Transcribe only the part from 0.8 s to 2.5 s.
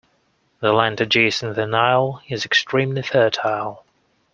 adjacent the Nile is